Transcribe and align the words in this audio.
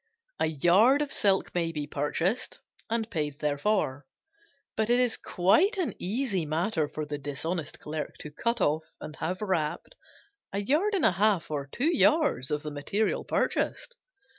A 0.39 0.47
yard 0.47 1.03
of 1.03 1.13
silk 1.13 1.53
may 1.53 1.71
be 1.71 1.85
purchased 1.85 2.57
and 2.89 3.07
paid 3.11 3.37
therefor, 3.39 4.07
but 4.75 4.89
it 4.89 4.99
is 4.99 5.15
quite 5.15 5.77
an 5.77 5.93
easy 5.99 6.43
matter 6.43 6.87
for 6.87 7.05
the 7.05 7.19
dishonest 7.19 7.79
clerk 7.79 8.17
to 8.21 8.31
cut 8.31 8.61
off 8.61 8.81
and 8.99 9.15
have 9.17 9.43
wrapped 9.43 9.93
a 10.51 10.59
yard 10.59 10.95
and 10.95 11.05
a 11.05 11.11
half 11.11 11.51
or 11.51 11.69
two 11.71 11.95
yards 11.95 12.49
of 12.49 12.63
the 12.63 12.71
material 12.71 13.23
purchased. 13.23 13.95